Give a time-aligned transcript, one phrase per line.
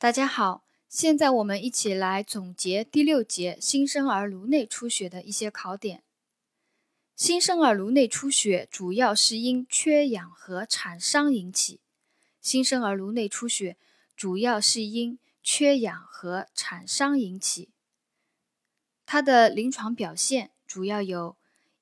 [0.00, 6.04] 大家好，现在我们一起来总结第六节新生儿颅内出血的一些考点。
[7.16, 11.80] 新生儿颅内出血主要是因缺氧和产伤引起。
[12.40, 13.76] 新生儿颅内出血
[14.16, 17.70] 主要是因缺氧和产伤引起。
[19.04, 21.36] 它的临床表现主要有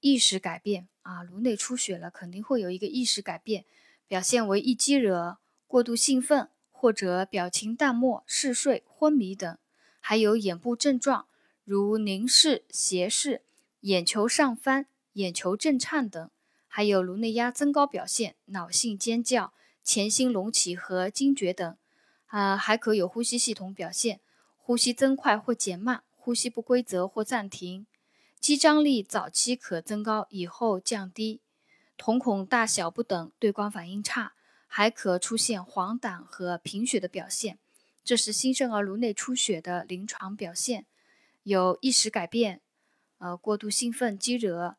[0.00, 3.64] 意识改变啊，颅内出血了肯定会有一个意识改变，
[4.06, 6.50] 表现为易激惹、过度兴奋。
[6.82, 9.56] 或者表情淡漠、嗜睡、昏迷等，
[10.00, 11.28] 还有眼部症状，
[11.62, 13.42] 如凝视、斜视、
[13.82, 16.28] 眼球上翻、眼球震颤等，
[16.66, 19.52] 还有颅内压增高表现、脑性尖叫、
[19.84, 21.76] 前心隆起和惊厥等。
[22.26, 24.18] 啊，还可有呼吸系统表现，
[24.58, 27.86] 呼吸增快或减慢，呼吸不规则或暂停，
[28.40, 31.40] 肌张力早期可增高，以后降低，
[31.96, 34.32] 瞳孔大小不等，对光反应差。
[34.74, 37.58] 还可出现黄疸和贫血的表现，
[38.02, 40.86] 这是新生儿颅内出血的临床表现，
[41.42, 42.62] 有意识改变，
[43.18, 44.76] 呃，过度兴奋、激惹，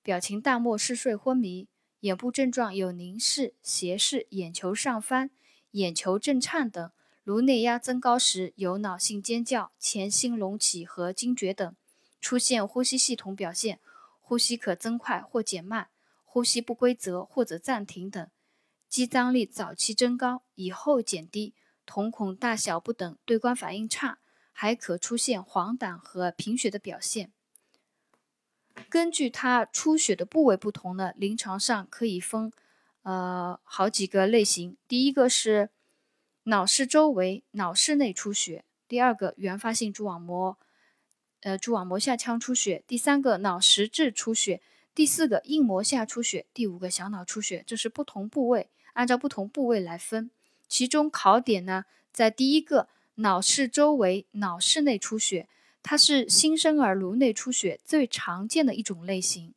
[0.00, 1.66] 表情淡漠、嗜睡、昏迷，
[2.02, 5.32] 眼部症状有凝视、斜视、眼球上翻、
[5.72, 6.92] 眼球震颤等，
[7.24, 11.74] 颅内压增高时有脑性尖叫、前心隆起和惊厥等，
[12.20, 13.80] 出现呼吸系统表现，
[14.20, 15.88] 呼吸可增快或减慢，
[16.24, 18.30] 呼吸不规则或者暂停等。
[18.92, 21.54] 肌张力早期增高，以后减低，
[21.86, 24.18] 瞳孔大小不等，对光反应差，
[24.52, 27.32] 还可出现黄疸和贫血的表现。
[28.90, 32.52] 根据它出血的部位不同呢，临床上可以分
[33.00, 34.76] 呃好几个类型。
[34.86, 35.70] 第一个是
[36.42, 40.58] 脑室周围、脑室内出血；第二个原发性蛛网膜
[41.40, 44.60] 呃蛛网膜下腔出血；第三个脑实质出血；
[44.94, 47.64] 第四个硬膜下出血；第五个小脑出血。
[47.66, 48.68] 这是不同部位。
[48.94, 50.30] 按照不同部位来分，
[50.68, 55.48] 其中考点呢，在第一个脑室周围、脑室内出血，
[55.82, 59.54] 它是新生儿颅内出血最常见的一种类型。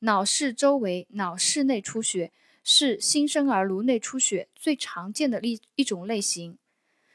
[0.00, 2.32] 脑室周围、脑室内出血
[2.62, 6.58] 是新生儿颅内出血最常见的一一种类型，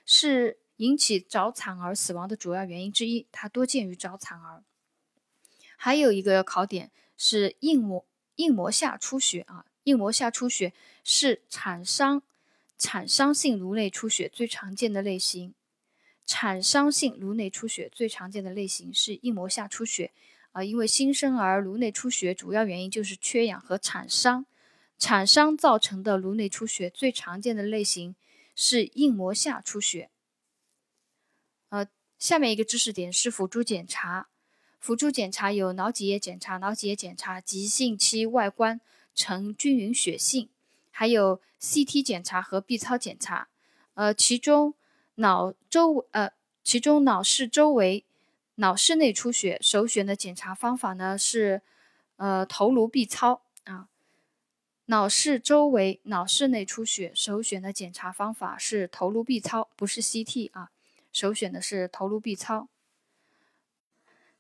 [0.06, 4.64] 是引起早产儿死亡的主要原因之一，它多见于早产儿。
[5.78, 8.06] 还有一个考点是硬膜
[8.36, 9.66] 硬膜下出血啊。
[9.84, 12.22] 硬膜下出血是产伤
[12.78, 15.54] 产伤性颅内出血最常见的类型。
[16.26, 20.12] 产伤性颅内出血最常见的类型是硬膜下出血
[20.52, 24.46] 啊，因为新生儿颅内出血主要原因就是缺氧和产伤，
[24.98, 28.16] 产伤造成的颅内出血最常见的类型
[28.56, 30.10] 是硬膜下出血。
[31.70, 31.88] 呃，
[32.20, 34.28] 下面一个知识点是辅助检查，
[34.80, 38.80] 辅助检查有脑脊液检查、脑脊液检查、急性期外观。
[39.14, 40.50] 呈均匀血性，
[40.90, 43.48] 还有 CT 检查和 B 超检查。
[43.94, 44.74] 呃，其中
[45.16, 46.32] 脑周呃，
[46.64, 48.06] 其中脑室周围、
[48.56, 51.62] 脑室内出血首选的检查方法呢是
[52.16, 53.90] 呃头颅 B 超啊。
[54.86, 60.72] 脑室周围、脑室内出血首选的检查方法是头颅 B 超，不是 CT 啊，
[61.12, 62.68] 首选的是头颅 B 超。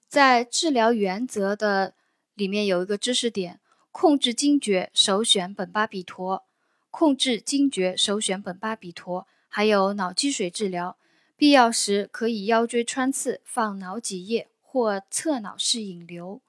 [0.07, 1.93] 在治疗原则的
[2.33, 3.59] 里面有一个知识点。
[3.91, 6.45] 控制惊厥首选苯巴比妥，
[6.89, 10.97] 控制惊厥首选苯巴比妥，还有脑积水治疗，
[11.35, 16.41] 必要时可以腰椎穿刺放脑脊液或侧脑室引流。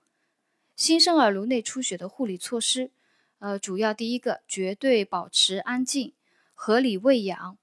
[0.77, 2.93] 新生儿颅内出血的护理措施，
[3.41, 6.13] 呃，主要第一个绝对保持安静，
[6.55, 7.59] 合理喂养，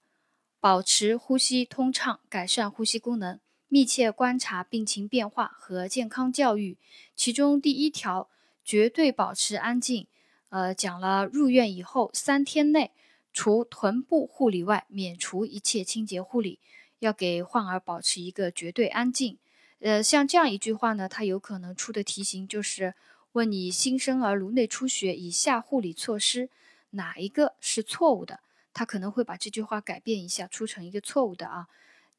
[0.59, 6.77] 保持呼吸通畅，改善呼吸功能，密切观察病情变化和健康教育。
[7.15, 8.29] 其中第一条。
[8.69, 10.05] 绝对保持安静。
[10.49, 12.91] 呃，讲了入院以后三天内，
[13.33, 16.59] 除臀部护理外，免除一切清洁护理，
[16.99, 19.39] 要给患儿保持一个绝对安静。
[19.79, 22.93] 呃，像这样一句话呢，它有可能出的题型就是
[23.31, 26.51] 问你新生儿颅内出血以下护理措施
[26.91, 28.41] 哪一个是错误的？
[28.71, 31.65] 他可能会把这句话改变一下，出成一个错误的啊。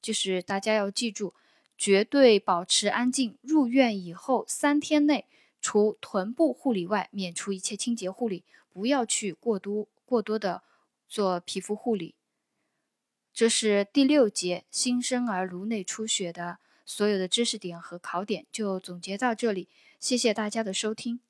[0.02, 1.32] 就是大家要记住，
[1.78, 3.36] 绝对保持安静。
[3.40, 5.26] 入院以后三天内。
[5.60, 10.62] 除臀部护理外，免除一切清洁护理，不要去过多过多的
[11.08, 12.14] 做皮肤护理。
[13.32, 19.68] 这是第六节新生儿颅内出血的所有的知识点和考点，就总结到这里。
[19.98, 21.20] 谢谢大家的收听。